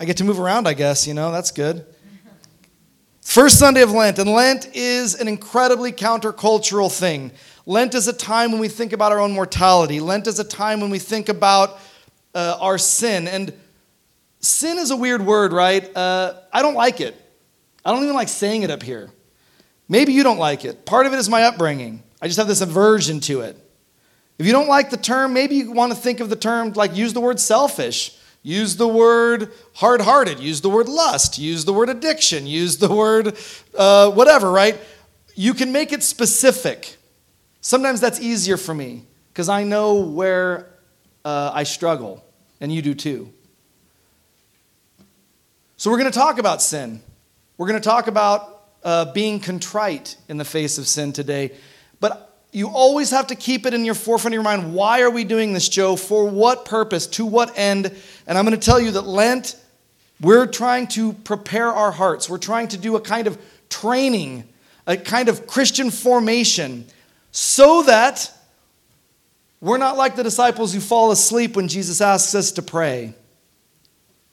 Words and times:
I 0.00 0.06
get 0.06 0.16
to 0.16 0.24
move 0.24 0.40
around, 0.40 0.66
I 0.66 0.72
guess, 0.72 1.06
you 1.06 1.12
know, 1.12 1.30
that's 1.30 1.50
good. 1.50 1.84
First 3.20 3.58
Sunday 3.58 3.82
of 3.82 3.90
Lent, 3.90 4.18
and 4.18 4.32
Lent 4.32 4.74
is 4.74 5.14
an 5.14 5.28
incredibly 5.28 5.92
countercultural 5.92 6.90
thing. 6.90 7.32
Lent 7.66 7.94
is 7.94 8.08
a 8.08 8.14
time 8.14 8.50
when 8.50 8.62
we 8.62 8.68
think 8.68 8.94
about 8.94 9.12
our 9.12 9.20
own 9.20 9.32
mortality. 9.32 10.00
Lent 10.00 10.26
is 10.26 10.38
a 10.38 10.44
time 10.44 10.80
when 10.80 10.88
we 10.88 10.98
think 10.98 11.28
about 11.28 11.78
uh, 12.34 12.56
our 12.62 12.78
sin. 12.78 13.28
And 13.28 13.52
sin 14.40 14.78
is 14.78 14.90
a 14.90 14.96
weird 14.96 15.20
word, 15.20 15.52
right? 15.52 15.94
Uh, 15.94 16.32
I 16.50 16.62
don't 16.62 16.72
like 16.72 17.02
it. 17.02 17.14
I 17.84 17.92
don't 17.92 18.02
even 18.02 18.14
like 18.14 18.28
saying 18.28 18.62
it 18.62 18.70
up 18.70 18.82
here. 18.82 19.10
Maybe 19.86 20.14
you 20.14 20.22
don't 20.22 20.38
like 20.38 20.64
it. 20.64 20.86
Part 20.86 21.04
of 21.04 21.12
it 21.12 21.18
is 21.18 21.28
my 21.28 21.42
upbringing. 21.42 22.02
I 22.22 22.26
just 22.26 22.38
have 22.38 22.48
this 22.48 22.62
aversion 22.62 23.20
to 23.20 23.42
it. 23.42 23.54
If 24.38 24.46
you 24.46 24.52
don't 24.52 24.68
like 24.68 24.88
the 24.88 24.96
term, 24.96 25.34
maybe 25.34 25.56
you 25.56 25.72
want 25.72 25.92
to 25.92 25.98
think 25.98 26.20
of 26.20 26.30
the 26.30 26.36
term 26.36 26.72
like 26.72 26.96
use 26.96 27.12
the 27.12 27.20
word 27.20 27.38
selfish 27.38 28.16
Use 28.42 28.76
the 28.76 28.88
word 28.88 29.52
hard 29.74 30.00
hearted. 30.00 30.40
Use 30.40 30.60
the 30.60 30.70
word 30.70 30.88
lust. 30.88 31.38
Use 31.38 31.64
the 31.64 31.72
word 31.72 31.90
addiction. 31.90 32.46
Use 32.46 32.78
the 32.78 32.92
word 32.92 33.36
uh, 33.76 34.10
whatever, 34.10 34.50
right? 34.50 34.78
You 35.34 35.54
can 35.54 35.72
make 35.72 35.92
it 35.92 36.02
specific. 36.02 36.96
Sometimes 37.60 38.00
that's 38.00 38.20
easier 38.20 38.56
for 38.56 38.74
me 38.74 39.04
because 39.32 39.48
I 39.48 39.64
know 39.64 39.96
where 39.96 40.70
uh, 41.24 41.50
I 41.52 41.64
struggle, 41.64 42.24
and 42.60 42.72
you 42.72 42.80
do 42.80 42.94
too. 42.94 43.32
So, 45.76 45.90
we're 45.90 45.98
going 45.98 46.10
to 46.12 46.18
talk 46.18 46.38
about 46.38 46.60
sin. 46.62 47.02
We're 47.56 47.66
going 47.66 47.80
to 47.80 47.88
talk 47.88 48.06
about 48.06 48.64
uh, 48.82 49.12
being 49.12 49.40
contrite 49.40 50.16
in 50.28 50.38
the 50.38 50.44
face 50.44 50.78
of 50.78 50.86
sin 50.86 51.12
today. 51.12 51.52
But 52.00 52.29
you 52.52 52.68
always 52.68 53.10
have 53.10 53.28
to 53.28 53.34
keep 53.34 53.66
it 53.66 53.74
in 53.74 53.84
your 53.84 53.94
forefront 53.94 54.32
of 54.32 54.36
your 54.36 54.42
mind. 54.42 54.74
Why 54.74 55.02
are 55.02 55.10
we 55.10 55.24
doing 55.24 55.52
this, 55.52 55.68
Joe? 55.68 55.96
For 55.96 56.28
what 56.28 56.64
purpose? 56.64 57.06
To 57.08 57.26
what 57.26 57.56
end? 57.56 57.94
And 58.26 58.36
I'm 58.36 58.44
going 58.44 58.58
to 58.58 58.64
tell 58.64 58.80
you 58.80 58.92
that 58.92 59.02
Lent, 59.02 59.56
we're 60.20 60.46
trying 60.46 60.88
to 60.88 61.12
prepare 61.12 61.68
our 61.68 61.92
hearts. 61.92 62.28
We're 62.28 62.38
trying 62.38 62.68
to 62.68 62.78
do 62.78 62.96
a 62.96 63.00
kind 63.00 63.26
of 63.26 63.38
training, 63.68 64.44
a 64.86 64.96
kind 64.96 65.28
of 65.28 65.46
Christian 65.46 65.90
formation, 65.90 66.86
so 67.30 67.82
that 67.84 68.32
we're 69.60 69.78
not 69.78 69.96
like 69.96 70.16
the 70.16 70.24
disciples 70.24 70.72
who 70.72 70.80
fall 70.80 71.12
asleep 71.12 71.54
when 71.54 71.68
Jesus 71.68 72.00
asks 72.00 72.34
us 72.34 72.52
to 72.52 72.62
pray. 72.62 73.14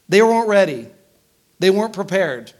They 0.10 0.22
weren't 0.22 0.48
ready, 0.48 0.88
they 1.60 1.70
weren't 1.70 1.94
prepared, 1.94 2.52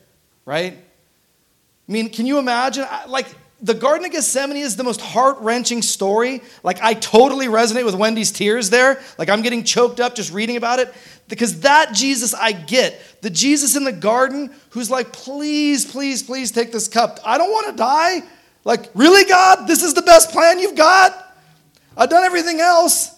right? 0.46 0.74
I 0.74 1.92
mean, 1.92 2.10
can 2.10 2.26
you 2.26 2.38
imagine? 2.38 2.86
Like, 3.08 3.28
the 3.62 3.74
Garden 3.74 4.06
of 4.06 4.12
Gethsemane 4.12 4.58
is 4.58 4.76
the 4.76 4.84
most 4.84 5.02
heart 5.02 5.38
wrenching 5.40 5.82
story. 5.82 6.42
Like, 6.62 6.80
I 6.82 6.94
totally 6.94 7.48
resonate 7.48 7.86
with 7.86 7.96
Wendy's 7.96 8.32
tears 8.32 8.70
there. 8.70 9.02
Like, 9.18 9.30
I'm 9.30 9.42
getting 9.42 9.64
choked 9.64 10.00
up 10.00 10.16
just 10.16 10.32
reading 10.32 10.58
about 10.58 10.80
it. 10.80 10.94
Because 11.28 11.62
that 11.62 11.94
Jesus 11.94 12.34
I 12.36 12.52
get. 12.52 13.02
The 13.22 13.32
Jesus 13.32 13.76
in 13.76 13.84
the 13.84 13.92
garden 13.92 14.54
who's 14.70 14.92
like, 14.92 15.12
please, 15.12 15.86
please, 15.86 16.22
please 16.22 16.52
take 16.52 16.72
this 16.72 16.88
cup. 16.88 17.20
I 17.26 17.38
don't 17.40 17.52
want 17.52 17.68
to 17.68 17.76
die. 17.76 18.22
Like, 18.64 18.90
really, 18.94 19.28
God? 19.28 19.66
This 19.68 19.82
is 19.82 19.96
the 19.96 20.04
best 20.04 20.32
plan 20.32 20.60
you've 20.60 20.78
got? 20.78 21.36
I've 21.96 22.10
done 22.10 22.24
everything 22.24 22.60
else. 22.60 23.17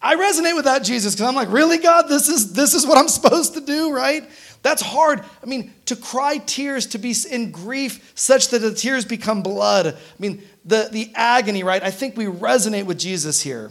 I 0.00 0.14
resonate 0.16 0.54
with 0.54 0.66
that 0.66 0.84
Jesus 0.84 1.14
because 1.14 1.28
I'm 1.28 1.34
like, 1.34 1.50
really, 1.50 1.78
God? 1.78 2.02
This 2.08 2.28
is, 2.28 2.52
this 2.52 2.74
is 2.74 2.86
what 2.86 2.98
I'm 2.98 3.08
supposed 3.08 3.54
to 3.54 3.60
do, 3.60 3.92
right? 3.92 4.28
That's 4.62 4.82
hard. 4.82 5.24
I 5.42 5.46
mean, 5.46 5.72
to 5.86 5.96
cry 5.96 6.38
tears, 6.38 6.86
to 6.88 6.98
be 6.98 7.14
in 7.30 7.50
grief 7.50 8.12
such 8.14 8.48
that 8.48 8.58
the 8.58 8.74
tears 8.74 9.04
become 9.04 9.42
blood. 9.42 9.86
I 9.86 9.96
mean, 10.18 10.42
the, 10.64 10.88
the 10.90 11.12
agony, 11.14 11.62
right? 11.62 11.82
I 11.82 11.90
think 11.90 12.16
we 12.16 12.26
resonate 12.26 12.84
with 12.84 12.98
Jesus 12.98 13.42
here. 13.42 13.70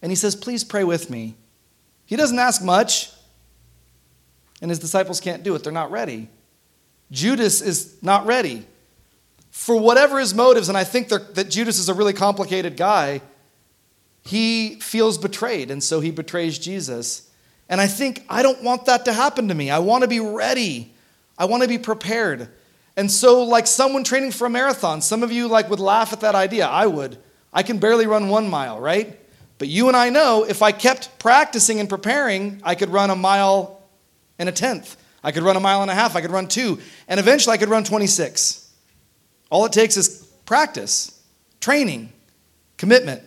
And 0.00 0.10
he 0.10 0.16
says, 0.16 0.34
Please 0.34 0.64
pray 0.64 0.84
with 0.84 1.10
me. 1.10 1.36
He 2.06 2.16
doesn't 2.16 2.38
ask 2.38 2.62
much, 2.62 3.10
and 4.60 4.70
his 4.70 4.78
disciples 4.78 5.20
can't 5.20 5.42
do 5.42 5.54
it. 5.54 5.62
They're 5.62 5.72
not 5.72 5.90
ready. 5.90 6.28
Judas 7.10 7.60
is 7.60 7.96
not 8.02 8.26
ready. 8.26 8.66
For 9.50 9.76
whatever 9.78 10.18
his 10.18 10.34
motives, 10.34 10.68
and 10.68 10.78
I 10.78 10.84
think 10.84 11.08
that 11.08 11.50
Judas 11.50 11.78
is 11.78 11.88
a 11.88 11.94
really 11.94 12.14
complicated 12.14 12.76
guy, 12.76 13.20
he 14.32 14.76
feels 14.76 15.18
betrayed, 15.18 15.70
and 15.70 15.84
so 15.84 16.00
he 16.00 16.10
betrays 16.10 16.58
Jesus. 16.58 17.30
And 17.68 17.82
I 17.82 17.86
think, 17.86 18.24
I 18.30 18.42
don't 18.42 18.62
want 18.62 18.86
that 18.86 19.04
to 19.04 19.12
happen 19.12 19.48
to 19.48 19.54
me. 19.54 19.68
I 19.68 19.78
want 19.80 20.04
to 20.04 20.08
be 20.08 20.20
ready. 20.20 20.94
I 21.36 21.44
want 21.44 21.62
to 21.64 21.68
be 21.68 21.76
prepared. 21.76 22.48
And 22.96 23.10
so, 23.10 23.42
like 23.42 23.66
someone 23.66 24.04
training 24.04 24.30
for 24.30 24.46
a 24.46 24.50
marathon, 24.50 25.02
some 25.02 25.22
of 25.22 25.32
you 25.32 25.48
like 25.48 25.68
would 25.68 25.80
laugh 25.80 26.14
at 26.14 26.20
that 26.20 26.34
idea. 26.34 26.66
I 26.66 26.86
would. 26.86 27.18
I 27.52 27.62
can 27.62 27.76
barely 27.76 28.06
run 28.06 28.30
one 28.30 28.48
mile, 28.48 28.80
right? 28.80 29.20
But 29.58 29.68
you 29.68 29.88
and 29.88 29.96
I 29.98 30.08
know 30.08 30.46
if 30.48 30.62
I 30.62 30.72
kept 30.72 31.18
practicing 31.18 31.78
and 31.78 31.86
preparing, 31.86 32.62
I 32.64 32.74
could 32.74 32.88
run 32.88 33.10
a 33.10 33.16
mile 33.16 33.82
and 34.38 34.48
a 34.48 34.52
tenth. 34.52 34.96
I 35.22 35.32
could 35.32 35.42
run 35.42 35.58
a 35.58 35.60
mile 35.60 35.82
and 35.82 35.90
a 35.90 35.94
half. 35.94 36.16
I 36.16 36.22
could 36.22 36.30
run 36.30 36.48
two. 36.48 36.78
And 37.06 37.20
eventually 37.20 37.52
I 37.52 37.58
could 37.58 37.68
run 37.68 37.84
26. 37.84 38.66
All 39.50 39.66
it 39.66 39.72
takes 39.72 39.98
is 39.98 40.26
practice, 40.46 41.20
training, 41.60 42.14
commitment. 42.78 43.22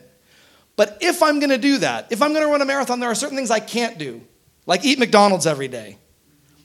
But 0.75 0.97
if 1.01 1.23
I'm 1.23 1.39
going 1.39 1.51
to 1.51 1.57
do 1.57 1.77
that, 1.79 2.11
if 2.11 2.21
I'm 2.21 2.33
going 2.33 2.43
to 2.43 2.51
run 2.51 2.61
a 2.61 2.65
marathon, 2.65 2.99
there 2.99 3.09
are 3.09 3.15
certain 3.15 3.37
things 3.37 3.51
I 3.51 3.59
can't 3.59 3.97
do 3.97 4.21
like 4.65 4.83
eat 4.83 4.99
McDonald's 4.99 5.45
every 5.45 5.67
day. 5.67 5.97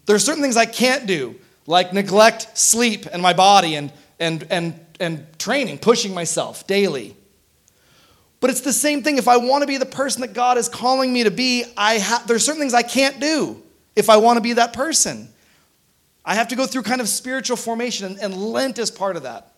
There 0.07 0.17
are 0.17 0.21
certain 0.21 0.43
things 0.43 0.57
I 0.57 0.67
can't 0.67 1.07
do, 1.07 1.37
like 1.67 1.93
neglect 1.93 2.57
sleep 2.59 3.07
and 3.13 3.23
my 3.23 3.33
body 3.33 3.75
and, 3.75 3.93
and, 4.19 4.47
and, 4.51 4.81
and 4.99 5.39
training, 5.39 5.79
pushing 5.79 6.15
myself 6.15 6.67
daily. 6.67 7.17
But 8.41 8.51
it's 8.51 8.63
the 8.63 8.73
same 8.73 9.03
thing. 9.03 9.19
If 9.19 9.29
I 9.29 9.37
want 9.37 9.63
to 9.63 9.67
be 9.67 9.77
the 9.77 9.87
person 9.87 10.23
that 10.23 10.33
God 10.33 10.57
is 10.57 10.69
calling 10.69 11.13
me 11.13 11.25
to 11.25 11.31
be, 11.31 11.65
I 11.77 11.99
ha- 11.99 12.25
are 12.29 12.39
certain 12.39 12.61
things 12.61 12.75
I 12.75 12.83
can't 12.83 13.21
do 13.21 13.63
if 13.95 14.09
I 14.09 14.17
want 14.17 14.39
to 14.39 14.41
be 14.41 14.55
that 14.55 14.73
person. 14.73 15.29
I 16.25 16.35
have 16.35 16.49
to 16.49 16.57
go 16.57 16.67
through 16.67 16.83
kind 16.83 17.01
of 17.01 17.09
spiritual 17.09 17.57
formation, 17.57 18.07
and, 18.07 18.19
and 18.19 18.35
Lent 18.35 18.79
is 18.79 18.91
part 18.91 19.17
of 19.17 19.25
that. 19.25 19.53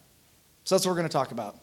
So 0.65 0.75
that's 0.75 0.85
what 0.85 0.93
we're 0.93 0.99
going 0.99 1.09
to 1.09 1.13
talk 1.13 1.31
about. 1.31 1.57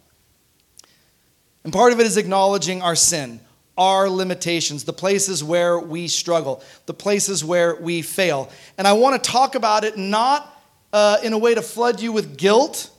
And 1.70 1.74
part 1.76 1.94
of 1.94 2.00
it 2.00 2.08
is 2.08 2.18
acknowledging 2.18 2.82
our 2.82 2.96
sin 2.96 3.42
our 3.78 4.10
limitations, 4.10 4.86
the 4.86 4.92
places 4.92 5.44
where 5.44 5.78
we 5.80 6.08
struggle, 6.08 6.64
the 6.88 6.96
places 6.96 7.46
where 7.46 7.76
we 7.76 8.02
fail. 8.02 8.50
And 8.76 8.88
I 8.88 8.94
want 8.94 9.24
to 9.24 9.32
talk 9.32 9.54
about 9.54 9.84
it 9.84 10.00
not 10.00 10.62
uh, 10.92 11.20
in 11.24 11.32
a 11.32 11.38
way 11.38 11.54
to 11.54 11.62
flood 11.62 12.02
you 12.02 12.12
with 12.12 12.38
guilt, 12.38 12.90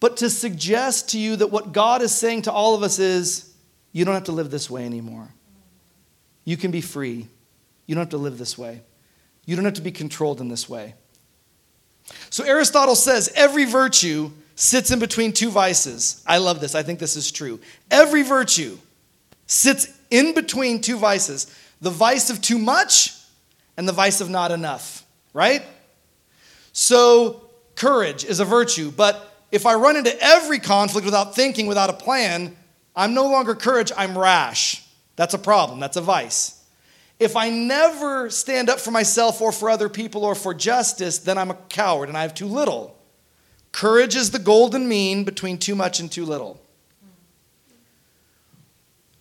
but 0.00 0.16
to 0.16 0.30
suggest 0.30 1.10
to 1.10 1.18
you 1.18 1.36
that 1.36 1.48
what 1.48 1.72
God 1.72 2.00
is 2.00 2.12
saying 2.12 2.42
to 2.42 2.52
all 2.52 2.74
of 2.74 2.82
us 2.82 2.98
is 2.98 3.52
you 3.92 4.06
don't 4.06 4.14
have 4.14 4.24
to 4.24 4.32
live 4.32 4.50
this 4.50 4.70
way 4.70 4.86
anymore. 4.86 5.28
You 6.46 6.56
can 6.56 6.70
be 6.70 6.80
free. 6.80 7.28
You 7.86 7.94
don't 7.94 8.02
have 8.02 8.10
to 8.12 8.16
live 8.16 8.38
this 8.38 8.56
way. 8.56 8.80
You 9.44 9.56
don't 9.56 9.66
have 9.66 9.74
to 9.74 9.82
be 9.82 9.92
controlled 9.92 10.40
in 10.40 10.48
this 10.48 10.70
way. 10.70 10.94
So 12.30 12.44
Aristotle 12.44 12.96
says 12.96 13.30
every 13.36 13.66
virtue 13.66 14.32
sits 14.62 14.92
in 14.92 15.00
between 15.00 15.32
two 15.32 15.50
vices. 15.50 16.22
I 16.24 16.38
love 16.38 16.60
this. 16.60 16.76
I 16.76 16.84
think 16.84 17.00
this 17.00 17.16
is 17.16 17.32
true. 17.32 17.58
Every 17.90 18.22
virtue 18.22 18.78
sits 19.46 19.88
in 20.08 20.34
between 20.34 20.80
two 20.80 20.98
vices 20.98 21.52
the 21.80 21.90
vice 21.90 22.30
of 22.30 22.40
too 22.40 22.58
much 22.58 23.12
and 23.76 23.88
the 23.88 23.92
vice 23.92 24.20
of 24.20 24.30
not 24.30 24.52
enough, 24.52 25.04
right? 25.34 25.64
So, 26.72 27.50
courage 27.74 28.24
is 28.24 28.38
a 28.38 28.44
virtue, 28.44 28.92
but 28.92 29.34
if 29.50 29.66
I 29.66 29.74
run 29.74 29.96
into 29.96 30.16
every 30.22 30.60
conflict 30.60 31.04
without 31.04 31.34
thinking, 31.34 31.66
without 31.66 31.90
a 31.90 31.94
plan, 31.94 32.56
I'm 32.94 33.14
no 33.14 33.28
longer 33.28 33.56
courage, 33.56 33.90
I'm 33.96 34.16
rash. 34.16 34.86
That's 35.16 35.34
a 35.34 35.38
problem, 35.38 35.80
that's 35.80 35.96
a 35.96 36.00
vice. 36.00 36.64
If 37.18 37.34
I 37.34 37.50
never 37.50 38.30
stand 38.30 38.70
up 38.70 38.78
for 38.78 38.92
myself 38.92 39.40
or 39.40 39.50
for 39.50 39.68
other 39.68 39.88
people 39.88 40.24
or 40.24 40.36
for 40.36 40.54
justice, 40.54 41.18
then 41.18 41.36
I'm 41.36 41.50
a 41.50 41.58
coward 41.68 42.08
and 42.08 42.16
I 42.16 42.22
have 42.22 42.34
too 42.34 42.46
little. 42.46 43.01
Courage 43.72 44.14
is 44.14 44.30
the 44.30 44.38
golden 44.38 44.86
mean 44.86 45.24
between 45.24 45.58
too 45.58 45.74
much 45.74 45.98
and 45.98 46.12
too 46.12 46.24
little. 46.24 46.60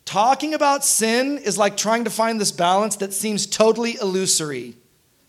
Talking 0.05 0.53
about 0.53 0.83
sin 0.83 1.37
is 1.37 1.57
like 1.57 1.77
trying 1.77 2.03
to 2.03 2.09
find 2.09 2.39
this 2.39 2.51
balance 2.51 2.97
that 2.97 3.13
seems 3.13 3.45
totally 3.45 3.97
illusory. 4.01 4.75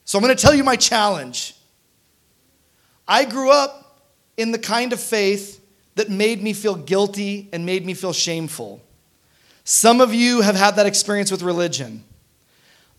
So 0.04 0.18
I'm 0.18 0.24
going 0.24 0.36
to 0.36 0.42
tell 0.42 0.54
you 0.54 0.64
my 0.64 0.74
challenge. 0.74 1.54
I 3.06 3.24
grew 3.24 3.52
up 3.52 4.02
in 4.36 4.50
the 4.50 4.58
kind 4.58 4.92
of 4.92 5.00
faith 5.00 5.60
that 5.94 6.10
made 6.10 6.42
me 6.42 6.52
feel 6.52 6.74
guilty 6.74 7.48
and 7.52 7.64
made 7.64 7.86
me 7.86 7.94
feel 7.94 8.12
shameful. 8.12 8.82
Some 9.64 10.00
of 10.00 10.12
you 10.12 10.40
have 10.40 10.56
had 10.56 10.76
that 10.76 10.86
experience 10.86 11.30
with 11.30 11.42
religion. 11.42 12.04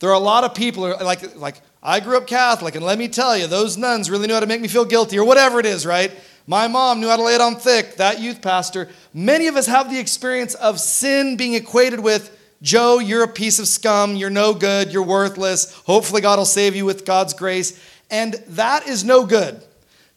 There 0.04 0.10
are 0.10 0.16
a 0.16 0.20
lot 0.20 0.44
of 0.44 0.54
people 0.54 0.84
like 1.00 1.34
like 1.38 1.62
I 1.82 2.02
grew 2.02 2.18
up 2.18 2.28
Catholic 2.28 2.76
and 2.76 2.84
let 2.84 3.00
me 3.00 3.08
tell 3.08 3.38
you 3.38 3.48
those 3.48 3.78
nuns 3.78 4.12
really 4.12 4.28
knew 4.28 4.34
how 4.34 4.42
to 4.42 4.46
make 4.46 4.60
me 4.60 4.68
feel 4.68 4.84
guilty 4.84 5.18
or 5.18 5.24
whatever 5.24 5.62
it 5.62 5.66
is, 5.66 5.86
right? 5.86 6.12
My 6.46 6.68
mom 6.68 7.00
knew 7.00 7.08
how 7.08 7.16
to 7.16 7.24
lay 7.24 7.36
it 7.36 7.40
on 7.40 7.56
thick, 7.56 7.96
that 7.96 8.20
youth 8.20 8.42
pastor. 8.42 8.90
Many 9.14 9.48
of 9.48 9.56
us 9.56 9.66
have 9.68 9.90
the 9.90 9.98
experience 9.98 10.56
of 10.56 10.82
sin 10.82 11.38
being 11.38 11.54
equated 11.54 12.02
with 12.02 12.38
Joe, 12.62 13.00
you're 13.00 13.24
a 13.24 13.30
piece 13.30 13.60
of 13.60 13.68
scum, 13.70 14.18
you're 14.18 14.30
no 14.30 14.54
good, 14.54 14.92
you're 14.92 15.04
worthless. 15.04 15.74
Hopefully, 15.86 16.20
God 16.20 16.38
will 16.38 16.46
save 16.46 16.76
you 16.76 16.84
with 16.84 17.06
God's 17.06 17.34
grace. 17.34 17.82
And 18.12 18.34
that 18.50 18.86
is 18.86 19.06
no 19.06 19.26
good. 19.26 19.64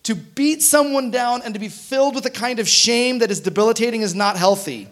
To 0.02 0.16
beat 0.16 0.64
someone 0.64 1.12
down 1.12 1.42
and 1.42 1.54
to 1.54 1.60
be 1.60 1.68
filled 1.68 2.16
with 2.16 2.26
a 2.26 2.30
kind 2.30 2.58
of 2.58 2.68
shame 2.68 3.20
that 3.20 3.30
is 3.30 3.38
debilitating 3.38 4.00
is 4.00 4.16
not 4.16 4.36
healthy. 4.36 4.88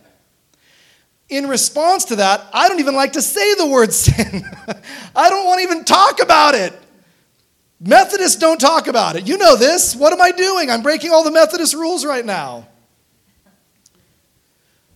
In 1.37 1.49
response 1.49 2.07
to 2.07 2.17
that, 2.17 2.45
I 2.53 2.69
don't 2.69 2.81
even 2.81 2.95
like 2.95 3.13
to 3.15 3.23
say 3.23 3.55
the 3.55 3.67
word 3.67 3.93
sin. 3.93 4.45
I 5.15 5.31
don't 5.31 5.47
want 5.47 5.59
to 5.59 5.65
even 5.65 5.85
talk 5.85 6.23
about 6.23 6.55
it. 6.55 6.73
Methodists 7.81 8.37
don't 8.37 8.61
talk 8.61 8.87
about 8.87 9.17
it. 9.17 9.29
You 9.29 9.37
know 9.37 9.57
this. 9.57 9.95
What 9.95 10.13
am 10.13 10.21
I 10.21 10.31
doing? 10.31 10.71
I'm 10.71 10.83
breaking 10.83 11.11
all 11.11 11.25
the 11.25 11.31
Methodist 11.31 11.75
rules 11.75 12.05
right 12.05 12.25
now. 12.25 12.67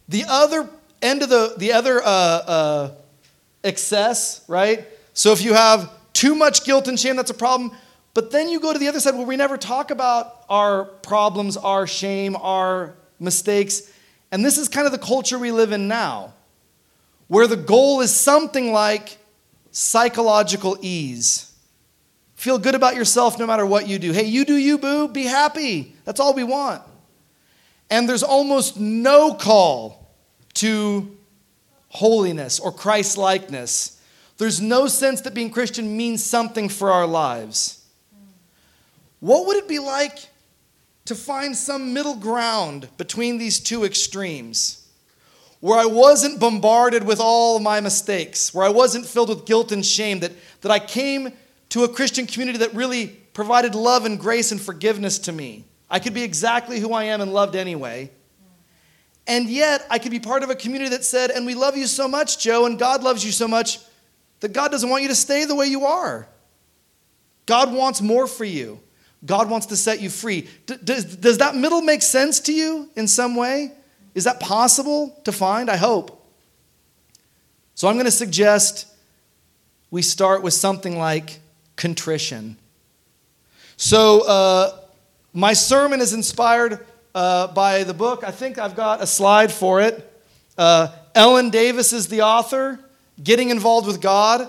The 0.08 0.24
other 0.26 0.68
end 1.02 1.22
of 1.22 1.28
the, 1.28 1.54
the 1.58 1.72
other 1.72 2.00
uh, 2.02 2.06
uh, 2.06 2.90
excess, 3.62 4.42
right? 4.48 4.86
So 5.12 5.32
if 5.32 5.42
you 5.42 5.52
have 5.52 5.90
too 6.12 6.34
much 6.34 6.64
guilt 6.64 6.88
and 6.88 6.98
shame, 6.98 7.16
that's 7.16 7.30
a 7.30 7.34
problem. 7.34 7.72
But 8.14 8.30
then 8.30 8.48
you 8.48 8.58
go 8.58 8.72
to 8.72 8.78
the 8.78 8.88
other 8.88 9.00
side 9.00 9.14
where 9.14 9.26
we 9.26 9.36
never 9.36 9.56
talk 9.56 9.90
about 9.90 10.44
our 10.48 10.84
problems, 10.84 11.56
our 11.56 11.86
shame, 11.86 12.36
our 12.36 12.94
mistakes. 13.20 13.82
And 14.30 14.44
this 14.44 14.58
is 14.58 14.68
kind 14.68 14.86
of 14.86 14.92
the 14.92 14.98
culture 14.98 15.38
we 15.38 15.52
live 15.52 15.72
in 15.72 15.88
now, 15.88 16.34
where 17.28 17.46
the 17.46 17.56
goal 17.56 18.00
is 18.00 18.14
something 18.14 18.72
like 18.72 19.18
psychological 19.70 20.76
ease. 20.80 21.52
Feel 22.34 22.58
good 22.58 22.74
about 22.74 22.94
yourself 22.94 23.38
no 23.38 23.46
matter 23.46 23.66
what 23.66 23.88
you 23.88 23.98
do. 23.98 24.12
Hey, 24.12 24.24
you 24.24 24.44
do 24.44 24.56
you, 24.56 24.78
boo. 24.78 25.08
Be 25.08 25.24
happy. 25.24 25.94
That's 26.04 26.20
all 26.20 26.34
we 26.34 26.44
want. 26.44 26.82
And 27.90 28.08
there's 28.08 28.22
almost 28.22 28.78
no 28.78 29.34
call 29.34 30.14
to 30.54 31.16
holiness 31.88 32.60
or 32.60 32.70
Christ 32.70 33.16
likeness. 33.16 34.00
There's 34.36 34.60
no 34.60 34.86
sense 34.86 35.22
that 35.22 35.34
being 35.34 35.50
Christian 35.50 35.96
means 35.96 36.22
something 36.22 36.68
for 36.68 36.92
our 36.92 37.06
lives. 37.06 37.84
What 39.20 39.46
would 39.46 39.56
it 39.56 39.68
be 39.68 39.80
like 39.80 40.28
to 41.08 41.14
find 41.14 41.56
some 41.56 41.94
middle 41.94 42.16
ground 42.16 42.86
between 42.98 43.38
these 43.38 43.58
two 43.58 43.84
extremes, 43.84 44.86
where 45.60 45.78
I 45.78 45.86
wasn't 45.86 46.38
bombarded 46.38 47.02
with 47.02 47.18
all 47.18 47.58
my 47.60 47.80
mistakes, 47.80 48.52
where 48.52 48.66
I 48.66 48.68
wasn't 48.68 49.06
filled 49.06 49.30
with 49.30 49.46
guilt 49.46 49.72
and 49.72 49.84
shame, 49.84 50.20
that, 50.20 50.32
that 50.60 50.70
I 50.70 50.78
came 50.78 51.32
to 51.70 51.84
a 51.84 51.88
Christian 51.88 52.26
community 52.26 52.58
that 52.58 52.74
really 52.74 53.06
provided 53.32 53.74
love 53.74 54.04
and 54.04 54.20
grace 54.20 54.52
and 54.52 54.60
forgiveness 54.60 55.18
to 55.20 55.32
me. 55.32 55.64
I 55.88 55.98
could 55.98 56.12
be 56.12 56.22
exactly 56.22 56.78
who 56.78 56.92
I 56.92 57.04
am 57.04 57.22
and 57.22 57.32
loved 57.32 57.56
anyway. 57.56 58.10
And 59.26 59.48
yet, 59.48 59.86
I 59.88 59.98
could 59.98 60.10
be 60.10 60.20
part 60.20 60.42
of 60.42 60.50
a 60.50 60.54
community 60.54 60.90
that 60.90 61.04
said, 61.04 61.30
and 61.30 61.46
we 61.46 61.54
love 61.54 61.74
you 61.74 61.86
so 61.86 62.06
much, 62.06 62.38
Joe, 62.38 62.66
and 62.66 62.78
God 62.78 63.02
loves 63.02 63.24
you 63.24 63.32
so 63.32 63.48
much 63.48 63.78
that 64.40 64.52
God 64.52 64.70
doesn't 64.70 64.90
want 64.90 65.04
you 65.04 65.08
to 65.08 65.14
stay 65.14 65.46
the 65.46 65.54
way 65.54 65.66
you 65.68 65.86
are. 65.86 66.28
God 67.46 67.72
wants 67.72 68.02
more 68.02 68.26
for 68.26 68.44
you. 68.44 68.80
God 69.24 69.50
wants 69.50 69.66
to 69.66 69.76
set 69.76 70.00
you 70.00 70.10
free. 70.10 70.48
does, 70.66 71.16
does 71.16 71.38
that 71.38 71.56
middle 71.56 71.80
make 71.80 72.02
sense 72.02 72.40
to 72.40 72.52
you 72.52 72.88
in 72.94 73.08
some 73.08 73.34
way? 73.34 73.72
Is 74.14 74.24
that 74.24 74.40
possible 74.40 75.20
to 75.24 75.32
find? 75.32 75.70
I 75.70 75.76
hope. 75.76 76.14
So 77.74 77.88
I'm 77.88 77.94
going 77.94 78.06
to 78.06 78.10
suggest 78.10 78.86
we 79.90 80.02
start 80.02 80.42
with 80.42 80.54
something 80.54 80.98
like 80.98 81.40
contrition. 81.76 82.56
So 83.76 84.26
uh, 84.26 84.80
my 85.32 85.52
sermon 85.52 86.00
is 86.00 86.12
inspired 86.12 86.84
uh, 87.14 87.48
by 87.48 87.84
the 87.84 87.94
book. 87.94 88.24
I 88.24 88.30
think 88.30 88.58
I've 88.58 88.74
got 88.74 89.00
a 89.00 89.06
slide 89.06 89.52
for 89.52 89.80
it. 89.80 90.12
Uh, 90.56 90.88
Ellen 91.14 91.50
Davis 91.50 91.92
is 91.92 92.08
the 92.08 92.22
author. 92.22 92.80
Getting 93.22 93.50
involved 93.50 93.86
with 93.86 94.00
God. 94.00 94.48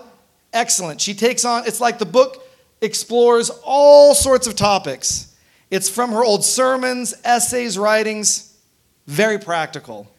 Excellent. 0.51 0.99
She 0.99 1.13
takes 1.13 1.45
on, 1.45 1.65
it's 1.67 1.79
like 1.79 1.99
the 1.99 2.05
book 2.05 2.43
explores 2.81 3.49
all 3.63 4.15
sorts 4.15 4.47
of 4.47 4.55
topics. 4.55 5.35
It's 5.69 5.89
from 5.89 6.11
her 6.11 6.23
old 6.23 6.43
sermons, 6.43 7.13
essays, 7.23 7.77
writings, 7.77 8.57
very 9.05 9.37
practical. 9.37 10.11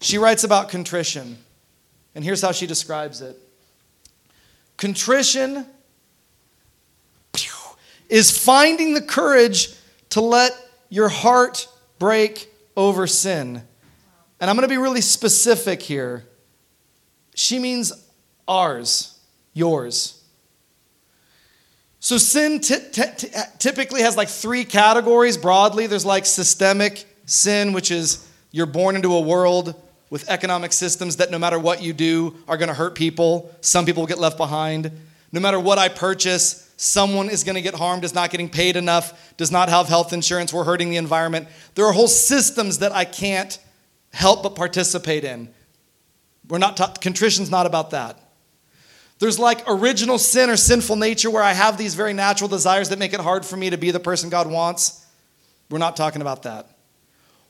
She 0.00 0.18
writes 0.18 0.44
about 0.44 0.68
contrition, 0.68 1.38
and 2.14 2.24
here's 2.24 2.42
how 2.42 2.52
she 2.52 2.66
describes 2.66 3.20
it 3.20 3.38
Contrition 4.76 5.66
is 8.08 8.36
finding 8.36 8.94
the 8.94 9.00
courage 9.00 9.74
to 10.10 10.20
let 10.20 10.52
your 10.88 11.08
heart 11.08 11.68
break 11.98 12.52
over 12.76 13.06
sin. 13.06 13.62
And 14.40 14.50
I'm 14.50 14.56
going 14.56 14.68
to 14.68 14.72
be 14.72 14.78
really 14.78 15.00
specific 15.00 15.82
here. 15.82 16.24
She 17.34 17.58
means 17.58 17.92
ours, 18.46 19.18
yours. 19.52 20.22
So 22.04 22.18
sin 22.18 22.60
t- 22.60 22.76
t- 22.92 23.02
t- 23.16 23.28
typically 23.58 24.02
has 24.02 24.14
like 24.14 24.28
three 24.28 24.66
categories 24.66 25.38
broadly. 25.38 25.86
There's 25.86 26.04
like 26.04 26.26
systemic 26.26 27.06
sin, 27.24 27.72
which 27.72 27.90
is 27.90 28.28
you're 28.50 28.66
born 28.66 28.94
into 28.94 29.14
a 29.14 29.20
world 29.22 29.74
with 30.10 30.28
economic 30.28 30.74
systems 30.74 31.16
that 31.16 31.30
no 31.30 31.38
matter 31.38 31.58
what 31.58 31.82
you 31.82 31.94
do 31.94 32.36
are 32.46 32.58
going 32.58 32.68
to 32.68 32.74
hurt 32.74 32.94
people. 32.94 33.50
Some 33.62 33.86
people 33.86 34.02
will 34.02 34.06
get 34.06 34.18
left 34.18 34.36
behind. 34.36 34.90
No 35.32 35.40
matter 35.40 35.58
what 35.58 35.78
I 35.78 35.88
purchase, 35.88 36.70
someone 36.76 37.30
is 37.30 37.42
going 37.42 37.54
to 37.54 37.62
get 37.62 37.74
harmed, 37.74 38.04
is 38.04 38.14
not 38.14 38.30
getting 38.30 38.50
paid 38.50 38.76
enough, 38.76 39.34
does 39.38 39.50
not 39.50 39.70
have 39.70 39.88
health 39.88 40.12
insurance, 40.12 40.52
we're 40.52 40.64
hurting 40.64 40.90
the 40.90 40.98
environment. 40.98 41.48
There 41.74 41.86
are 41.86 41.92
whole 41.94 42.06
systems 42.06 42.80
that 42.80 42.92
I 42.92 43.06
can't 43.06 43.58
help 44.12 44.42
but 44.42 44.56
participate 44.56 45.24
in. 45.24 45.48
We're 46.48 46.58
not 46.58 46.76
ta- 46.76 46.92
contrition's 47.00 47.50
not 47.50 47.64
about 47.64 47.92
that. 47.92 48.20
There's 49.18 49.38
like 49.38 49.62
original 49.66 50.18
sin 50.18 50.50
or 50.50 50.56
sinful 50.56 50.96
nature 50.96 51.30
where 51.30 51.42
I 51.42 51.52
have 51.52 51.78
these 51.78 51.94
very 51.94 52.12
natural 52.12 52.48
desires 52.48 52.88
that 52.88 52.98
make 52.98 53.12
it 53.12 53.20
hard 53.20 53.46
for 53.46 53.56
me 53.56 53.70
to 53.70 53.78
be 53.78 53.90
the 53.90 54.00
person 54.00 54.28
God 54.28 54.50
wants. 54.50 55.06
We're 55.70 55.78
not 55.78 55.96
talking 55.96 56.20
about 56.20 56.42
that. 56.42 56.68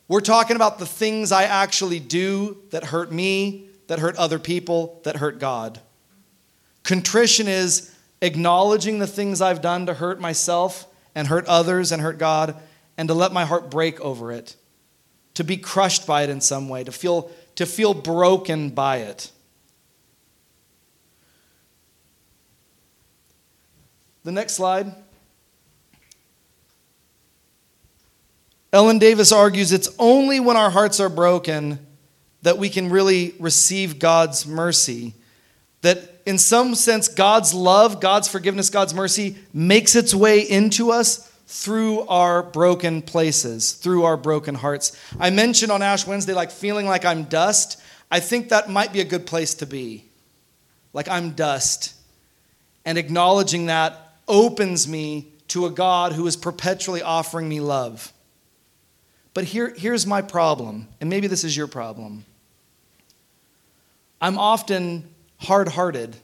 We're 0.06 0.20
talking 0.20 0.56
about 0.56 0.78
the 0.78 0.86
things 0.86 1.32
I 1.32 1.44
actually 1.44 1.98
do 2.00 2.58
that 2.70 2.84
hurt 2.84 3.10
me, 3.10 3.68
that 3.86 3.98
hurt 3.98 4.16
other 4.16 4.38
people, 4.38 5.00
that 5.04 5.16
hurt 5.16 5.38
God. 5.38 5.80
Contrition 6.82 7.48
is 7.48 7.94
acknowledging 8.20 8.98
the 8.98 9.06
things 9.06 9.40
I've 9.40 9.62
done 9.62 9.86
to 9.86 9.94
hurt 9.94 10.20
myself 10.20 10.86
and 11.14 11.28
hurt 11.28 11.46
others 11.46 11.92
and 11.92 12.02
hurt 12.02 12.18
God, 12.18 12.56
and 12.98 13.08
to 13.08 13.14
let 13.14 13.32
my 13.32 13.44
heart 13.44 13.70
break 13.70 14.00
over 14.00 14.30
it, 14.32 14.56
to 15.34 15.44
be 15.44 15.56
crushed 15.56 16.06
by 16.06 16.22
it 16.22 16.30
in 16.30 16.40
some 16.40 16.68
way, 16.68 16.84
to 16.84 16.92
feel, 16.92 17.30
to 17.54 17.66
feel 17.66 17.94
broken 17.94 18.70
by 18.70 18.98
it. 18.98 19.30
The 24.24 24.32
next 24.32 24.54
slide. 24.54 24.92
Ellen 28.72 28.98
Davis 28.98 29.30
argues 29.30 29.70
it's 29.70 29.94
only 29.98 30.40
when 30.40 30.56
our 30.56 30.70
hearts 30.70 30.98
are 30.98 31.10
broken 31.10 31.78
that 32.42 32.58
we 32.58 32.68
can 32.68 32.90
really 32.90 33.34
receive 33.38 33.98
God's 33.98 34.46
mercy. 34.46 35.14
That 35.82 36.22
in 36.26 36.38
some 36.38 36.74
sense, 36.74 37.06
God's 37.06 37.52
love, 37.52 38.00
God's 38.00 38.26
forgiveness, 38.26 38.70
God's 38.70 38.94
mercy 38.94 39.36
makes 39.52 39.94
its 39.94 40.14
way 40.14 40.40
into 40.40 40.90
us 40.90 41.30
through 41.46 42.00
our 42.08 42.42
broken 42.42 43.02
places, 43.02 43.72
through 43.72 44.04
our 44.04 44.16
broken 44.16 44.54
hearts. 44.54 44.98
I 45.20 45.30
mentioned 45.30 45.70
on 45.70 45.82
Ash 45.82 46.06
Wednesday, 46.06 46.32
like 46.32 46.50
feeling 46.50 46.86
like 46.86 47.04
I'm 47.04 47.24
dust. 47.24 47.80
I 48.10 48.20
think 48.20 48.48
that 48.48 48.70
might 48.70 48.92
be 48.92 49.00
a 49.00 49.04
good 49.04 49.26
place 49.26 49.54
to 49.56 49.66
be. 49.66 50.04
Like 50.94 51.08
I'm 51.08 51.32
dust. 51.32 51.94
And 52.86 52.96
acknowledging 52.96 53.66
that 53.66 54.03
opens 54.28 54.88
me 54.88 55.32
to 55.48 55.66
a 55.66 55.70
God 55.70 56.12
who 56.12 56.26
is 56.26 56.36
perpetually 56.36 57.02
offering 57.02 57.48
me 57.48 57.60
love. 57.60 58.12
But 59.34 59.44
here, 59.44 59.74
here's 59.76 60.06
my 60.06 60.22
problem, 60.22 60.88
and 61.00 61.10
maybe 61.10 61.26
this 61.26 61.44
is 61.44 61.56
your 61.56 61.66
problem. 61.66 62.24
I'm 64.20 64.38
often 64.38 65.08
hard 65.38 65.68
hearted. 65.68 66.16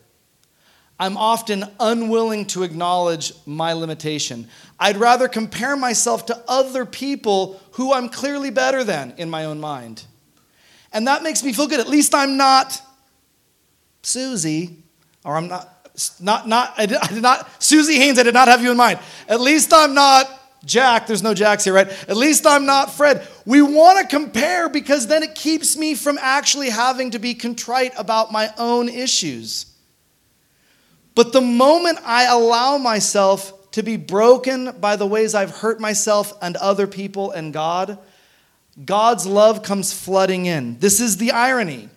I'm 0.98 1.16
often 1.16 1.64
unwilling 1.80 2.46
to 2.46 2.62
acknowledge 2.62 3.32
my 3.46 3.72
limitation. 3.72 4.48
I'd 4.78 4.98
rather 4.98 5.28
compare 5.28 5.76
myself 5.76 6.26
to 6.26 6.44
other 6.46 6.84
people 6.84 7.60
who 7.72 7.92
I'm 7.92 8.08
clearly 8.08 8.50
better 8.50 8.84
than 8.84 9.14
in 9.16 9.30
my 9.30 9.46
own 9.46 9.60
mind. 9.60 10.04
And 10.92 11.06
that 11.06 11.22
makes 11.22 11.42
me 11.42 11.52
feel 11.52 11.68
good. 11.68 11.80
At 11.80 11.88
least 11.88 12.14
I'm 12.14 12.36
not 12.36 12.80
Susie, 14.02 14.76
or 15.24 15.36
I'm 15.36 15.48
not 15.48 15.79
not, 16.20 16.48
not, 16.48 16.74
I 16.76 16.86
did, 16.86 16.98
I 16.98 17.06
did 17.08 17.22
not, 17.22 17.62
Susie 17.62 17.96
Haynes, 17.96 18.18
I 18.18 18.22
did 18.22 18.34
not 18.34 18.48
have 18.48 18.62
you 18.62 18.70
in 18.70 18.76
mind. 18.76 18.98
At 19.28 19.40
least 19.40 19.72
I'm 19.72 19.94
not 19.94 20.28
Jack. 20.64 21.06
There's 21.06 21.22
no 21.22 21.34
Jacks 21.34 21.64
here, 21.64 21.72
right? 21.72 21.88
At 22.08 22.16
least 22.16 22.46
I'm 22.46 22.66
not 22.66 22.92
Fred. 22.92 23.26
We 23.46 23.62
want 23.62 23.98
to 23.98 24.06
compare 24.06 24.68
because 24.68 25.06
then 25.06 25.22
it 25.22 25.34
keeps 25.34 25.76
me 25.76 25.94
from 25.94 26.18
actually 26.20 26.70
having 26.70 27.12
to 27.12 27.18
be 27.18 27.34
contrite 27.34 27.92
about 27.96 28.30
my 28.30 28.52
own 28.58 28.88
issues. 28.88 29.66
But 31.14 31.32
the 31.32 31.40
moment 31.40 31.98
I 32.04 32.26
allow 32.26 32.78
myself 32.78 33.70
to 33.72 33.82
be 33.82 33.96
broken 33.96 34.72
by 34.80 34.96
the 34.96 35.06
ways 35.06 35.34
I've 35.34 35.50
hurt 35.50 35.80
myself 35.80 36.32
and 36.42 36.56
other 36.56 36.86
people 36.86 37.30
and 37.30 37.52
God, 37.52 37.98
God's 38.84 39.26
love 39.26 39.62
comes 39.62 39.92
flooding 39.92 40.46
in. 40.46 40.78
This 40.78 41.00
is 41.00 41.16
the 41.16 41.32
irony. 41.32 41.88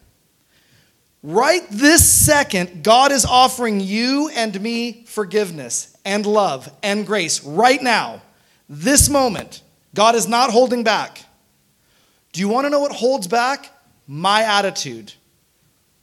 Right 1.23 1.65
this 1.71 2.07
second, 2.07 2.83
God 2.83 3.11
is 3.11 3.25
offering 3.25 3.79
you 3.79 4.29
and 4.29 4.59
me 4.61 5.05
forgiveness 5.07 5.95
and 6.03 6.25
love 6.25 6.69
and 6.83 7.07
grace. 7.07 7.43
Right 7.43 7.81
now, 7.81 8.21
this 8.67 9.09
moment, 9.09 9.61
God 9.95 10.15
is 10.15 10.27
not 10.27 10.51
holding 10.51 10.83
back. 10.83 11.23
Do 12.33 12.41
you 12.41 12.49
want 12.49 12.65
to 12.65 12.69
know 12.69 12.81
what 12.81 12.91
holds 12.91 13.27
back? 13.27 13.69
my 14.07 14.43
attitude, 14.43 15.13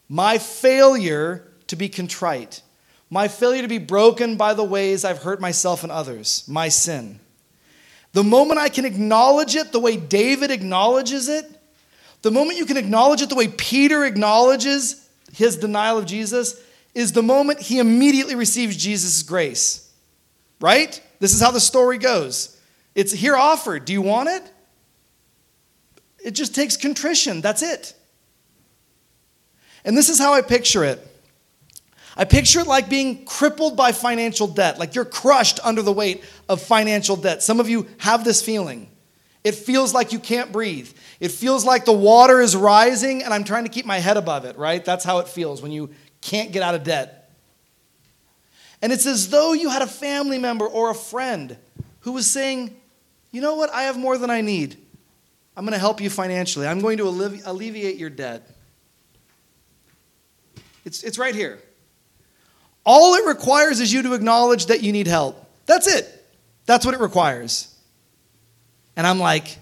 my 0.08 0.38
failure 0.38 1.46
to 1.66 1.76
be 1.76 1.88
contrite, 1.88 2.62
my 3.10 3.28
failure 3.28 3.62
to 3.62 3.68
be 3.68 3.78
broken 3.78 4.36
by 4.36 4.54
the 4.54 4.64
ways 4.64 5.04
I've 5.04 5.22
hurt 5.22 5.40
myself 5.40 5.82
and 5.82 5.92
others, 5.92 6.44
my 6.48 6.68
sin. 6.68 7.20
The 8.12 8.24
moment 8.24 8.58
I 8.58 8.68
can 8.68 8.84
acknowledge 8.84 9.54
it 9.54 9.72
the 9.72 9.80
way 9.80 9.96
David 9.96 10.50
acknowledges 10.50 11.28
it, 11.28 11.44
the 12.22 12.30
moment 12.30 12.58
you 12.58 12.66
can 12.66 12.76
acknowledge 12.76 13.22
it 13.22 13.28
the 13.28 13.34
way 13.34 13.48
Peter 13.48 14.04
acknowledges 14.04 14.99
his 15.32 15.56
denial 15.56 15.98
of 15.98 16.06
Jesus, 16.06 16.60
is 16.94 17.12
the 17.12 17.22
moment 17.22 17.60
he 17.60 17.78
immediately 17.78 18.34
receives 18.34 18.76
Jesus' 18.76 19.22
grace. 19.22 19.92
Right? 20.60 21.00
This 21.20 21.32
is 21.32 21.40
how 21.40 21.50
the 21.50 21.60
story 21.60 21.98
goes. 21.98 22.58
It's 22.94 23.12
here 23.12 23.36
offered. 23.36 23.84
Do 23.84 23.92
you 23.92 24.02
want 24.02 24.28
it? 24.28 24.42
It 26.24 26.32
just 26.32 26.54
takes 26.54 26.76
contrition. 26.76 27.40
That's 27.40 27.62
it. 27.62 27.94
And 29.84 29.96
this 29.96 30.08
is 30.08 30.18
how 30.18 30.34
I 30.34 30.42
picture 30.42 30.84
it. 30.84 31.06
I 32.16 32.24
picture 32.24 32.60
it 32.60 32.66
like 32.66 32.90
being 32.90 33.24
crippled 33.24 33.76
by 33.76 33.92
financial 33.92 34.46
debt, 34.46 34.78
like 34.78 34.94
you're 34.94 35.06
crushed 35.06 35.58
under 35.64 35.80
the 35.80 35.92
weight 35.92 36.22
of 36.48 36.60
financial 36.60 37.16
debt. 37.16 37.42
Some 37.42 37.60
of 37.60 37.68
you 37.70 37.86
have 37.98 38.24
this 38.24 38.42
feeling. 38.42 38.89
It 39.42 39.54
feels 39.54 39.94
like 39.94 40.12
you 40.12 40.18
can't 40.18 40.52
breathe. 40.52 40.92
It 41.18 41.30
feels 41.30 41.64
like 41.64 41.84
the 41.84 41.92
water 41.92 42.40
is 42.40 42.54
rising 42.54 43.22
and 43.22 43.32
I'm 43.32 43.44
trying 43.44 43.64
to 43.64 43.70
keep 43.70 43.86
my 43.86 43.98
head 43.98 44.16
above 44.16 44.44
it, 44.44 44.58
right? 44.58 44.84
That's 44.84 45.04
how 45.04 45.18
it 45.18 45.28
feels 45.28 45.62
when 45.62 45.72
you 45.72 45.90
can't 46.20 46.52
get 46.52 46.62
out 46.62 46.74
of 46.74 46.84
debt. 46.84 47.30
And 48.82 48.92
it's 48.92 49.06
as 49.06 49.30
though 49.30 49.52
you 49.52 49.70
had 49.70 49.82
a 49.82 49.86
family 49.86 50.38
member 50.38 50.66
or 50.66 50.90
a 50.90 50.94
friend 50.94 51.56
who 52.00 52.12
was 52.12 52.26
saying, 52.26 52.76
You 53.30 53.40
know 53.40 53.54
what? 53.54 53.70
I 53.70 53.84
have 53.84 53.98
more 53.98 54.18
than 54.18 54.30
I 54.30 54.40
need. 54.40 54.76
I'm 55.56 55.64
going 55.64 55.74
to 55.74 55.78
help 55.78 56.00
you 56.00 56.08
financially. 56.08 56.66
I'm 56.66 56.80
going 56.80 56.98
to 56.98 57.04
alleviate 57.04 57.96
your 57.96 58.10
debt. 58.10 58.48
It's, 60.84 61.02
it's 61.02 61.18
right 61.18 61.34
here. 61.34 61.60
All 62.84 63.14
it 63.14 63.26
requires 63.26 63.80
is 63.80 63.92
you 63.92 64.02
to 64.02 64.14
acknowledge 64.14 64.66
that 64.66 64.82
you 64.82 64.92
need 64.92 65.06
help. 65.06 65.46
That's 65.66 65.86
it. 65.86 66.24
That's 66.64 66.86
what 66.86 66.94
it 66.94 67.00
requires. 67.00 67.74
And 68.96 69.06
I'm 69.06 69.18
like, 69.18 69.58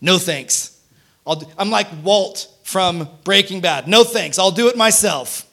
no 0.00 0.18
thanks. 0.18 0.80
i 1.26 1.34
am 1.58 1.70
like 1.70 1.88
Walt 2.02 2.48
from 2.62 3.08
Breaking 3.24 3.60
Bad. 3.60 3.88
No 3.88 4.04
thanks. 4.04 4.38
I'll 4.38 4.50
do 4.50 4.68
it 4.68 4.76
myself. 4.76 5.46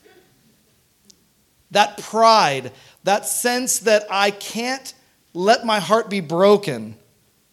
That 1.71 1.97
pride, 1.97 2.71
that 3.03 3.25
sense 3.25 3.79
that 3.79 4.05
I 4.09 4.31
can't 4.31 4.93
let 5.33 5.65
my 5.65 5.79
heart 5.79 6.09
be 6.09 6.21
broken 6.21 6.95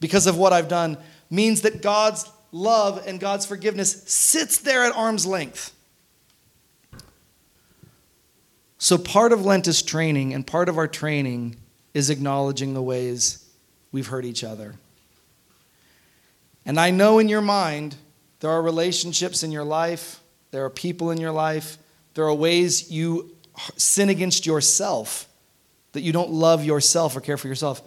because 0.00 0.26
of 0.26 0.36
what 0.36 0.52
I've 0.52 0.68
done, 0.68 0.98
means 1.30 1.62
that 1.62 1.82
God's 1.82 2.30
love 2.52 3.02
and 3.06 3.18
God's 3.18 3.46
forgiveness 3.46 4.04
sits 4.06 4.58
there 4.58 4.84
at 4.84 4.94
arm's 4.94 5.26
length. 5.26 5.72
So, 8.78 8.98
part 8.98 9.32
of 9.32 9.44
Lent 9.44 9.66
is 9.66 9.82
training, 9.82 10.34
and 10.34 10.46
part 10.46 10.68
of 10.68 10.76
our 10.76 10.86
training 10.86 11.56
is 11.94 12.10
acknowledging 12.10 12.74
the 12.74 12.82
ways 12.82 13.48
we've 13.92 14.08
hurt 14.08 14.26
each 14.26 14.44
other. 14.44 14.74
And 16.66 16.80
I 16.80 16.90
know 16.90 17.18
in 17.18 17.28
your 17.28 17.40
mind, 17.40 17.96
there 18.40 18.50
are 18.50 18.62
relationships 18.62 19.42
in 19.42 19.52
your 19.52 19.64
life, 19.64 20.20
there 20.50 20.64
are 20.64 20.70
people 20.70 21.10
in 21.10 21.18
your 21.18 21.32
life, 21.32 21.78
there 22.14 22.24
are 22.24 22.34
ways 22.34 22.90
you 22.90 23.34
sin 23.76 24.08
against 24.08 24.46
yourself, 24.46 25.28
that 25.92 26.02
you 26.02 26.12
don't 26.12 26.30
love 26.30 26.64
yourself 26.64 27.16
or 27.16 27.20
care 27.20 27.36
for 27.36 27.48
yourself. 27.48 27.82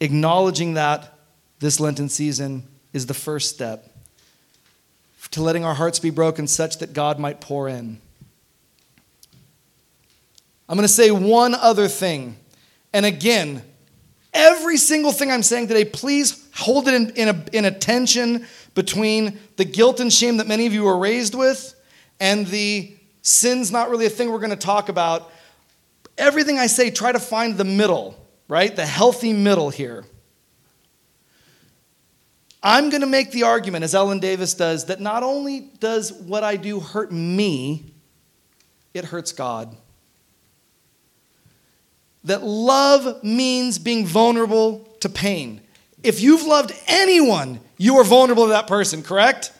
Acknowledging 0.00 0.74
that 0.74 1.14
this 1.58 1.80
Lenten 1.80 2.08
season 2.08 2.64
is 2.92 3.06
the 3.06 3.14
first 3.14 3.50
step 3.50 3.88
to 5.30 5.42
letting 5.42 5.64
our 5.64 5.74
hearts 5.74 5.98
be 5.98 6.10
broken 6.10 6.46
such 6.46 6.78
that 6.78 6.92
God 6.92 7.18
might 7.18 7.40
pour 7.40 7.68
in. 7.68 8.00
I'm 10.68 10.76
going 10.76 10.86
to 10.86 10.92
say 10.92 11.10
one 11.10 11.54
other 11.54 11.88
thing. 11.88 12.36
And 12.92 13.04
again, 13.06 13.62
every 14.32 14.76
single 14.76 15.12
thing 15.12 15.30
I'm 15.30 15.42
saying 15.42 15.68
today, 15.68 15.84
please 15.84 16.48
hold 16.54 16.88
it 16.88 16.94
in, 16.94 17.10
in, 17.10 17.28
a, 17.28 17.44
in 17.52 17.64
a 17.64 17.70
tension 17.70 18.46
between 18.74 19.38
the 19.56 19.64
guilt 19.64 20.00
and 20.00 20.12
shame 20.12 20.36
that 20.38 20.46
many 20.46 20.66
of 20.66 20.72
you 20.72 20.84
were 20.84 20.98
raised 20.98 21.34
with 21.34 21.74
and 22.20 22.46
the 22.46 22.94
sin's 23.22 23.70
not 23.70 23.90
really 23.90 24.06
a 24.06 24.10
thing 24.10 24.30
we're 24.30 24.38
going 24.38 24.50
to 24.50 24.56
talk 24.56 24.88
about. 24.88 25.30
Everything 26.16 26.58
I 26.58 26.66
say, 26.66 26.90
try 26.90 27.12
to 27.12 27.20
find 27.20 27.56
the 27.56 27.64
middle, 27.64 28.18
right? 28.48 28.74
The 28.74 28.86
healthy 28.86 29.32
middle 29.32 29.70
here. 29.70 30.04
I'm 32.60 32.90
going 32.90 33.02
to 33.02 33.06
make 33.06 33.30
the 33.30 33.44
argument, 33.44 33.84
as 33.84 33.94
Ellen 33.94 34.18
Davis 34.18 34.54
does, 34.54 34.86
that 34.86 35.00
not 35.00 35.22
only 35.22 35.60
does 35.78 36.12
what 36.12 36.42
I 36.42 36.56
do 36.56 36.80
hurt 36.80 37.12
me, 37.12 37.92
it 38.94 39.04
hurts 39.04 39.32
God 39.32 39.76
that 42.24 42.42
love 42.42 43.22
means 43.22 43.78
being 43.78 44.06
vulnerable 44.06 44.88
to 45.00 45.08
pain. 45.08 45.60
If 46.02 46.20
you've 46.20 46.44
loved 46.44 46.72
anyone, 46.86 47.60
you 47.76 47.96
are 47.98 48.04
vulnerable 48.04 48.44
to 48.44 48.50
that 48.50 48.66
person, 48.66 49.02
correct? 49.02 49.52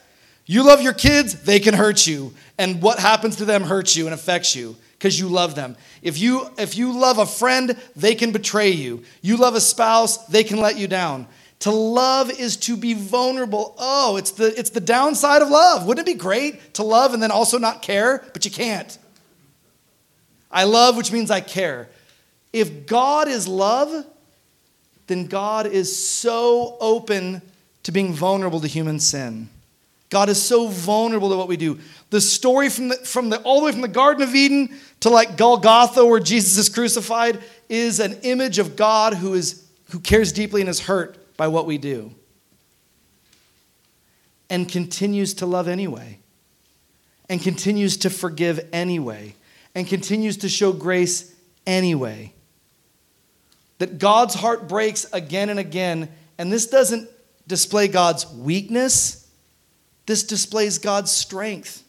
You 0.45 0.63
love 0.63 0.81
your 0.81 0.93
kids, 0.93 1.41
they 1.43 1.59
can 1.59 1.73
hurt 1.73 2.07
you. 2.07 2.33
And 2.57 2.81
what 2.81 2.99
happens 2.99 3.37
to 3.37 3.45
them 3.45 3.63
hurts 3.63 3.95
you 3.95 4.05
and 4.05 4.13
affects 4.13 4.55
you 4.55 4.75
because 4.93 5.19
you 5.19 5.29
love 5.29 5.55
them. 5.55 5.77
If 6.01 6.19
you 6.19 6.49
if 6.57 6.77
you 6.77 6.91
love 6.91 7.17
a 7.17 7.25
friend, 7.25 7.77
they 7.95 8.15
can 8.15 8.31
betray 8.31 8.69
you. 8.69 9.03
You 9.21 9.37
love 9.37 9.55
a 9.55 9.61
spouse, 9.61 10.25
they 10.25 10.43
can 10.43 10.59
let 10.59 10.77
you 10.77 10.87
down. 10.87 11.27
To 11.59 11.71
love 11.71 12.31
is 12.31 12.57
to 12.57 12.77
be 12.77 12.93
vulnerable. 12.93 13.75
Oh, 13.77 14.17
it's 14.17 14.31
the 14.31 14.57
it's 14.57 14.69
the 14.69 14.81
downside 14.81 15.41
of 15.41 15.49
love. 15.49 15.85
Wouldn't 15.85 16.07
it 16.07 16.11
be 16.11 16.17
great 16.17 16.73
to 16.75 16.83
love 16.83 17.13
and 17.13 17.21
then 17.21 17.31
also 17.31 17.57
not 17.57 17.81
care? 17.81 18.23
But 18.33 18.45
you 18.45 18.51
can't. 18.51 18.97
I 20.51 20.63
love, 20.63 20.97
which 20.97 21.11
means 21.11 21.29
I 21.29 21.41
care. 21.41 21.89
If 22.51 22.87
God 22.87 23.27
is 23.27 23.47
love, 23.47 24.05
then 25.07 25.25
God 25.25 25.65
is 25.65 25.95
so 25.95 26.77
open 26.79 27.41
to 27.83 27.91
being 27.91 28.13
vulnerable 28.13 28.59
to 28.59 28.67
human 28.67 28.99
sin. 28.99 29.49
God 30.09 30.29
is 30.29 30.41
so 30.41 30.67
vulnerable 30.67 31.29
to 31.29 31.37
what 31.37 31.47
we 31.47 31.57
do. 31.57 31.79
The 32.09 32.21
story 32.21 32.69
from 32.69 32.89
the, 32.89 32.95
from 32.95 33.29
the 33.29 33.39
all 33.41 33.59
the 33.59 33.67
way 33.67 33.71
from 33.71 33.81
the 33.81 33.87
Garden 33.87 34.23
of 34.23 34.33
Eden 34.33 34.75
to 35.01 35.09
like 35.09 35.37
Golgotha, 35.37 36.03
where 36.05 36.19
Jesus 36.19 36.57
is 36.57 36.69
crucified, 36.69 37.39
is 37.69 37.99
an 37.99 38.17
image 38.23 38.57
of 38.57 38.75
God 38.75 39.13
who 39.13 39.35
is 39.35 39.67
who 39.89 39.99
cares 39.99 40.31
deeply 40.31 40.61
and 40.61 40.69
is 40.69 40.79
hurt 40.79 41.37
by 41.37 41.47
what 41.47 41.67
we 41.67 41.77
do. 41.77 42.11
And 44.49 44.67
continues 44.67 45.35
to 45.35 45.45
love 45.45 45.67
anyway. 45.67 46.19
And 47.27 47.39
continues 47.39 47.97
to 47.97 48.09
forgive 48.09 48.67
anyway. 48.73 49.35
And 49.75 49.87
continues 49.87 50.37
to 50.37 50.49
show 50.49 50.73
grace 50.73 51.35
anyway 51.67 52.33
that 53.79 53.97
God's 53.97 54.35
heart 54.35 54.69
breaks 54.69 55.05
again 55.11 55.49
and 55.49 55.59
again. 55.59 56.09
And 56.37 56.51
this 56.53 56.67
doesn't 56.67 57.09
display 57.47 57.87
God's 57.87 58.31
weakness, 58.31 59.27
this 60.05 60.23
displays 60.23 60.77
God's 60.77 61.11
strength 61.11 61.83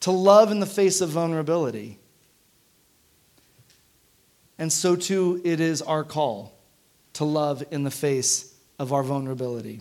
to 0.00 0.10
love 0.10 0.50
in 0.50 0.58
the 0.58 0.66
face 0.66 1.00
of 1.00 1.10
vulnerability. 1.10 1.98
And 4.58 4.72
so 4.72 4.96
too, 4.96 5.40
it 5.44 5.60
is 5.60 5.80
our 5.80 6.04
call 6.04 6.52
to 7.14 7.24
love 7.24 7.62
in 7.70 7.84
the 7.84 7.90
face 7.90 8.54
of 8.78 8.92
our 8.92 9.02
vulnerability. 9.02 9.80